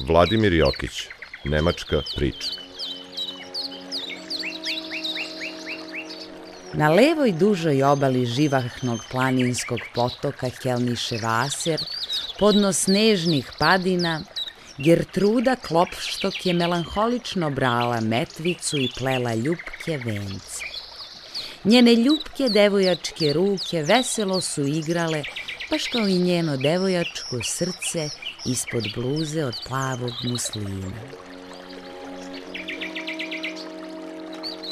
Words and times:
Vladimir 0.00 0.52
Jokić, 0.52 1.08
Nemačka 1.44 2.02
priča. 2.16 2.48
Na 6.74 6.90
levoj 6.90 7.32
dužoj 7.32 7.82
obali 7.82 8.26
živahnog 8.26 9.00
planinskog 9.10 9.78
potoka 9.94 10.50
Helniše 10.62 11.16
Vaser, 11.22 11.80
podno 12.38 12.72
snežnih 12.72 13.50
padina, 13.58 14.20
Gertruda 14.78 15.56
Klopštok 15.56 16.46
je 16.46 16.52
melanholično 16.52 17.50
brala 17.50 18.00
metvicu 18.00 18.78
i 18.78 18.90
plela 18.98 19.34
ljubke 19.34 19.98
vence. 20.04 20.64
Njene 21.64 21.94
ljubke 21.94 22.48
devojačke 22.48 23.32
ruke 23.32 23.82
veselo 23.82 24.40
su 24.40 24.66
igrale, 24.66 25.22
baš 25.70 25.88
kao 25.88 26.08
i 26.08 26.18
njeno 26.18 26.56
devojačko 26.56 27.42
srce 27.42 28.08
ispod 28.46 28.84
bluze 28.94 29.44
od 29.44 29.54
plavog 29.68 30.12
muslina. 30.24 30.92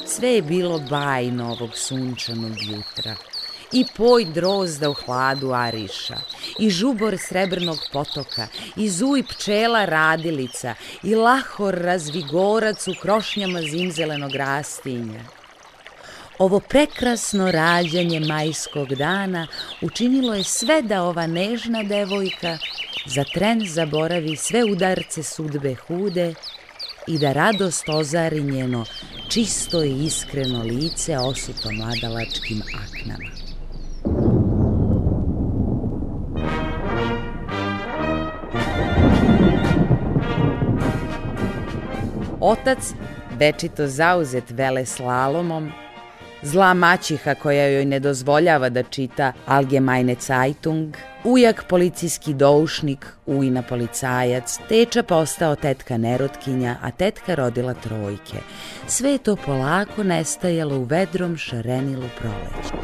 Sve 0.07 0.29
je 0.29 0.43
bilo 0.43 0.79
bajno 0.91 1.51
ovog 1.51 1.71
sunčanog 1.79 2.53
jutra. 2.63 3.17
I 3.73 3.85
poj 3.97 4.25
drozda 4.25 4.91
u 4.91 4.95
hladu 4.95 5.53
Ariša, 5.53 6.17
i 6.59 6.71
žubor 6.71 7.17
srebrnog 7.19 7.79
potoka, 7.93 8.47
i 8.77 8.89
zuj 8.89 9.23
pčela 9.23 9.85
radilica, 9.85 10.75
i 11.03 11.15
lahor 11.15 11.75
razvigorac 11.75 12.89
u 12.89 12.95
krošnjama 13.03 13.63
zimzelenog 13.63 14.35
rastinja. 14.35 15.21
Ovo 16.39 16.61
prekrasno 16.61 17.51
rađanje 17.51 18.21
majskog 18.21 18.95
dana 18.95 19.47
učinilo 19.81 20.35
je 20.35 20.45
sve 20.45 20.83
da 20.83 21.03
ova 21.03 21.27
nežna 21.27 21.83
devojka 21.83 22.59
za 23.07 23.25
tren 23.35 23.67
zaboravi 23.67 24.37
sve 24.37 24.65
udarce 24.65 25.23
sudbe 25.23 25.75
hude 25.75 26.35
i 27.07 27.19
da 27.19 27.33
radost 27.33 27.89
ozari 27.89 28.43
njeno 28.43 28.85
čisto 29.29 29.85
i 29.85 30.05
iskreno 30.05 30.63
lice 30.63 31.19
osuto 31.19 31.71
mladalačkim 31.73 32.63
aknama. 32.85 33.31
Otac, 42.41 42.79
večito 43.39 43.87
zauzet 43.87 44.45
vele 44.51 44.87
slalomom, 44.87 45.73
zla 46.45 46.75
maćiha 46.75 47.35
koja 47.35 47.69
joj 47.69 47.85
ne 47.85 48.01
dozvoljava 48.01 48.69
da 48.69 48.83
čita 48.83 49.33
Allgemeine 49.47 50.17
Zeitung, 50.21 50.97
ujak 51.25 51.65
policijski 51.69 52.35
doušnik, 52.35 53.07
ujna 53.27 53.63
policajac, 53.63 54.59
teča 54.69 55.03
postao 55.03 55.57
tetka 55.57 55.97
nerotkinja, 55.97 56.77
a 56.83 56.91
tetka 56.91 57.35
rodila 57.35 57.75
trojke. 57.75 58.39
Sve 58.87 59.11
je 59.11 59.19
to 59.19 59.37
polako 59.37 60.03
nestajalo 60.03 60.79
u 60.79 60.85
vedrom 60.85 61.37
šarenilu 61.37 62.09
proleća. 62.19 62.75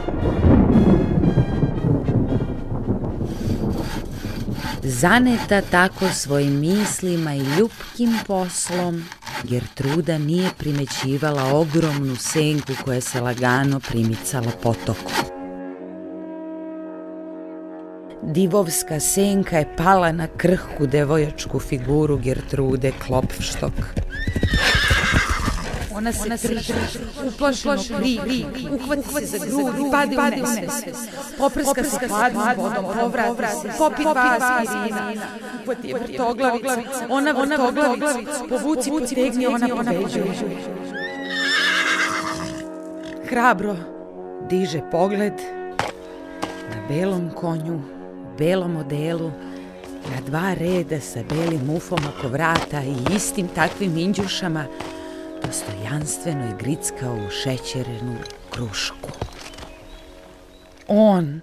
Zaneta 4.83 5.61
tako 5.61 6.09
svojim 6.09 6.61
mislima 6.61 7.35
i 7.35 7.59
ljubkim 7.59 8.19
poslom, 8.27 9.05
Gertruda 9.45 10.19
nije 10.19 10.51
primećivala 10.59 11.55
ogromnu 11.55 12.17
senku 12.17 12.73
koja 12.85 13.01
se 13.01 13.21
lagano 13.21 13.81
primicala 13.81 14.51
potoku. 14.63 15.13
Divovska 18.23 19.01
senka 19.01 19.59
je 19.59 19.77
pala 19.77 20.13
na 20.13 20.27
krhku 20.37 20.87
devojačku 20.87 21.59
figuru 21.59 22.17
Gertrude 22.17 22.93
Klopštok. 23.07 23.73
Ona 26.01 26.13
se 26.13 26.49
trži, 26.49 26.73
uplašeno 27.27 27.77
kri, 27.99 28.47
uhvati 28.73 29.27
se 29.27 29.39
za 29.39 29.47
grud, 29.47 29.91
pade 29.93 30.17
u 30.17 30.23
nesvest. 30.23 30.87
Poprska 31.39 31.85
se 31.85 32.09
hladnom 32.09 32.49
vodom, 32.57 32.85
povrati 33.01 33.69
popi 33.79 34.03
dva 34.03 34.39
aspirina. 34.41 35.13
Uhvati 35.63 35.89
je 35.89 35.95
vrtoglavica, 35.95 37.07
ona 37.09 37.33
vrtoglavicu, 37.33 38.49
povuci, 38.49 38.91
potegni, 38.91 39.47
ona 39.47 39.69
pobeđuje. 39.69 40.35
Hrabro 43.29 43.77
diže 44.49 44.81
pogled 44.91 45.33
na 46.71 46.89
belom 46.89 47.31
konju, 47.35 47.81
belom 48.39 48.77
odelu, 48.77 49.31
na 50.11 50.21
dva 50.27 50.55
reda 50.55 51.01
sa 51.01 51.21
belim 51.29 51.67
mufom 51.67 51.99
oko 52.09 52.29
vrata 52.29 52.83
i 52.83 53.15
istim 53.17 53.49
takvim 53.49 53.99
inđušama, 53.99 54.65
dostojanstveno 55.47 56.45
je 56.45 56.57
grickao 56.59 57.15
u 57.15 57.31
šećerenu 57.31 58.17
krušku. 58.51 59.11
On, 60.89 61.41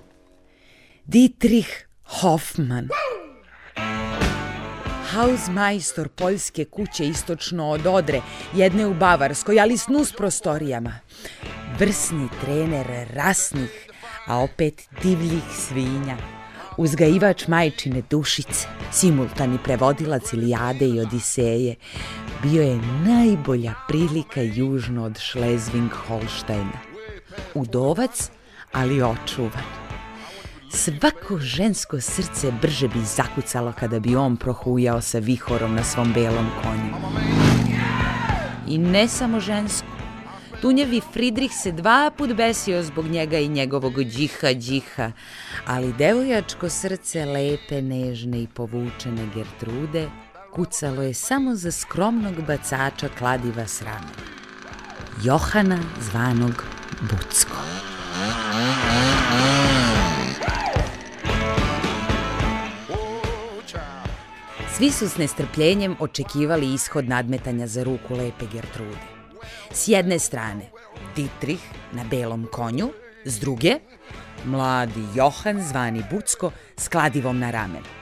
Dietrich 1.06 1.70
Hoffman, 2.04 2.90
hausmajstor 5.12 6.08
poljske 6.08 6.66
kuće 6.66 7.08
istočno 7.08 7.70
od 7.70 7.88
Odre, 7.88 8.22
jedne 8.54 8.88
u 8.88 8.94
Bavarskoj, 8.94 9.60
ali 9.60 9.78
s 9.78 9.88
prostorijama. 10.18 11.00
Vrsni 11.80 12.28
trener 12.42 13.08
rasnih, 13.14 13.88
a 14.28 14.38
opet 14.38 14.90
divljih 15.04 15.44
svinja. 15.68 16.18
Uzgajivač 16.78 17.48
majčine 17.48 18.02
dušice, 18.10 18.68
simultani 18.92 19.58
prevodilac 19.64 20.34
Ilijade 20.34 20.88
i 20.88 21.00
Odiseje, 21.00 21.76
bio 22.44 22.64
je 22.64 22.80
najbolja 23.06 23.74
prilika 23.88 24.42
južno 24.42 25.04
od 25.04 25.14
Šlezving-Holštajna. 25.14 26.78
Udovac, 27.54 28.32
ali 28.72 29.02
očuvan. 29.02 29.64
Svako 30.72 31.40
žensko 31.40 32.02
srce 32.02 32.52
brže 32.62 32.88
bi 32.88 33.00
zakucalo 33.00 33.74
kada 33.80 34.00
bi 34.00 34.16
on 34.16 34.38
prohujao 34.38 35.02
sa 35.02 35.20
vihorom 35.20 35.76
na 35.76 35.84
svom 35.84 36.14
belom 36.14 36.50
konju. 36.64 36.94
I 38.68 38.78
ne 38.78 39.08
samo 39.08 39.40
žensko. 39.40 39.88
Tunjevi 40.62 41.02
Fridrih 41.14 41.52
se 41.54 41.72
dva 41.72 42.12
put 42.18 42.34
besio 42.34 42.84
zbog 42.84 43.06
njega 43.06 43.38
i 43.38 43.48
njegovog 43.48 43.94
džiha 43.94 44.54
džiha, 44.54 45.12
ali 45.66 45.94
devojačko 45.94 46.70
srce 46.70 47.26
lepe, 47.26 47.82
nežne 47.82 48.42
i 48.42 48.48
povučene 48.48 49.28
Gertrude 49.36 50.10
kucalo 50.54 51.02
je 51.04 51.14
samo 51.14 51.56
za 51.56 51.72
skromnog 51.72 52.46
bacača 52.48 53.10
kladiva 53.18 53.68
s 53.68 53.82
rame. 53.82 54.14
Johana 55.24 55.80
zvanog 56.00 56.64
Bucko. 57.02 57.58
Svi 64.78 64.92
su 64.92 65.10
s 65.10 65.18
nestrpljenjem 65.18 65.96
očekivali 66.00 66.74
ishod 66.74 67.10
nadmetanja 67.10 67.68
za 67.68 67.84
ruku 67.84 68.16
lepe 68.16 68.46
Gertrude. 68.54 68.98
S 69.72 69.88
jedne 69.88 70.20
strane, 70.20 70.70
Dietrich 71.16 71.64
na 71.92 72.04
belom 72.04 72.48
konju, 72.52 72.90
s 73.26 73.40
druge, 73.40 73.80
mladi 74.46 75.04
Johan 75.16 75.62
zvani 75.62 76.04
Bucko 76.12 76.52
s 76.78 76.88
kladivom 76.88 77.40
na 77.40 77.52
ramenu. 77.52 77.97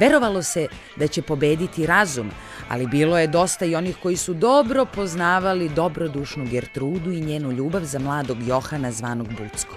Verovalo 0.00 0.42
se 0.42 0.66
da 0.96 1.06
će 1.06 1.22
pobediti 1.22 1.86
razum, 1.86 2.30
ali 2.68 2.86
bilo 2.86 3.18
je 3.18 3.26
dosta 3.26 3.64
i 3.64 3.74
onih 3.74 3.96
koji 4.02 4.16
su 4.16 4.34
dobro 4.34 4.84
poznavali 4.84 5.68
dobrodušnu 5.68 6.46
Gertrudu 6.46 7.12
i 7.12 7.20
njenu 7.20 7.52
ljubav 7.52 7.84
za 7.84 7.98
mladog 7.98 8.38
Johana 8.46 8.92
zvanog 8.92 9.28
Bucko. 9.28 9.76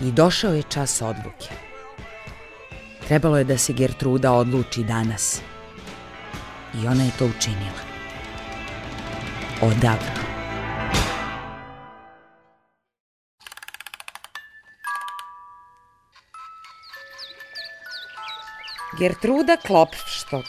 I 0.00 0.12
došao 0.12 0.54
je 0.54 0.62
čas 0.62 1.02
odluke. 1.02 1.48
Trebalo 3.08 3.38
je 3.38 3.44
da 3.44 3.58
se 3.58 3.72
Gertruda 3.72 4.32
odluči 4.32 4.84
danas. 4.84 5.40
I 6.82 6.86
ona 6.86 7.04
je 7.04 7.10
to 7.18 7.26
učinila. 7.26 7.82
Odavno. 9.62 10.31
Gertruda 18.98 19.56
Klopštok 19.56 20.44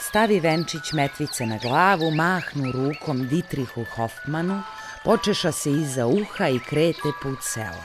stavi 0.00 0.40
venčić 0.40 0.92
metvice 0.92 1.46
na 1.46 1.58
glavu, 1.58 2.10
mahnu 2.10 2.72
rukom 2.72 3.28
Ditrihu 3.28 3.84
Hoffmanu, 3.94 4.62
počeša 5.04 5.52
se 5.52 5.70
iza 5.70 6.06
uha 6.06 6.48
i 6.48 6.58
krete 6.58 7.12
put 7.22 7.38
sela. 7.42 7.84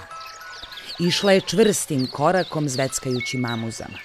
Išla 0.99 1.31
je 1.31 1.41
čvrstim 1.41 2.07
korakom 2.07 2.69
zveckajući 2.69 3.37
mamuzama. 3.37 3.97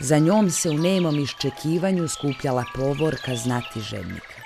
Za 0.00 0.18
njom 0.18 0.50
se 0.50 0.70
u 0.70 0.78
nemom 0.78 1.18
iščekivanju 1.18 2.08
skupljala 2.08 2.64
povorka 2.74 3.36
znati 3.36 3.80
žednika. 3.80 4.40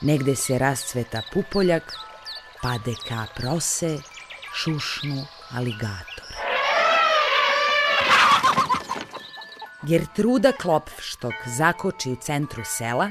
Negde 0.00 0.36
se 0.36 0.58
rascveta 0.58 1.22
pupoljak, 1.32 1.94
pade 2.62 2.94
ka 3.08 3.26
prose, 3.36 3.98
šušnu 4.54 5.26
aligator. 5.50 6.25
Gertruda 9.86 10.52
Klopfštok 10.52 11.34
zakoči 11.46 12.10
u 12.10 12.16
centru 12.16 12.62
sela, 12.64 13.10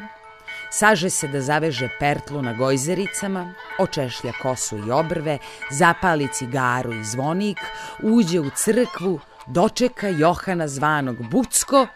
saže 0.72 1.10
se 1.10 1.28
da 1.28 1.42
zaveže 1.42 1.90
pertlu 2.00 2.42
na 2.42 2.54
gojzericama, 2.54 3.54
očešlja 3.80 4.34
kosu 4.42 4.78
i 4.78 4.92
obrve, 4.92 5.38
zapali 5.72 6.28
cigaru 6.34 6.94
i 6.94 7.04
zvonik, 7.04 7.58
uđe 8.04 8.40
u 8.40 8.50
crkvu, 8.56 9.20
dočeka 9.48 10.08
Johana 10.08 10.68
zvanog 10.68 11.30
Bucko 11.30 11.88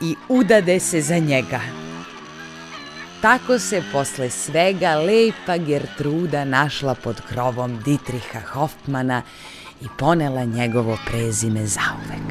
i 0.00 0.16
udade 0.28 0.80
se 0.80 1.00
za 1.00 1.18
njega. 1.18 1.60
Tako 3.22 3.58
se 3.58 3.82
posle 3.92 4.30
svega 4.30 4.94
lepa 4.94 5.56
Gertruda 5.56 6.44
našla 6.44 6.94
pod 6.94 7.20
krovom 7.28 7.82
Ditriha 7.84 8.40
Hoffmana 8.40 9.22
i 9.80 9.86
ponela 9.98 10.44
njegovo 10.44 10.98
prezime 11.06 11.66
zauvek. 11.66 12.29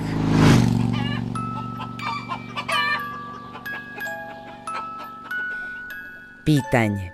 Pitanje 6.50 7.12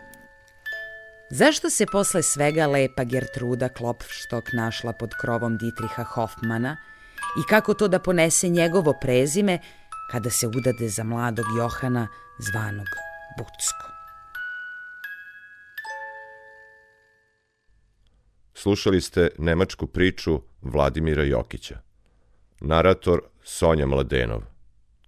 Zašto 1.30 1.70
se 1.70 1.86
posle 1.92 2.24
svega 2.24 2.68
lepa 2.68 3.04
Gertruda 3.04 3.70
Klopfštok 3.70 4.54
našla 4.54 4.94
pod 4.94 5.10
krovom 5.22 5.58
Ditriha 5.58 6.04
Hoffmana 6.04 6.78
i 7.40 7.48
kako 7.50 7.74
to 7.74 7.88
da 7.88 8.00
ponese 8.00 8.50
njegovo 8.50 8.94
prezime 9.02 9.60
kada 10.12 10.30
se 10.30 10.48
udade 10.48 10.90
za 10.90 11.04
mladog 11.04 11.46
Johana 11.58 12.08
zvanog 12.40 12.88
Bucko? 13.38 13.88
Slušali 18.54 19.02
ste 19.02 19.30
nemačku 19.38 19.88
priču 19.88 20.42
Vladimira 20.62 21.24
Jokića. 21.24 21.80
Narator 22.60 23.22
Sonja 23.44 23.86
Mladenov. 23.86 24.42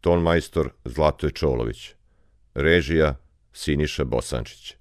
Tonmajstor 0.02 0.70
Zlatoje 0.86 1.32
Čolović. 1.32 1.94
Režija 2.54 3.27
Siniša 3.58 4.06
Bosančić. 4.06 4.77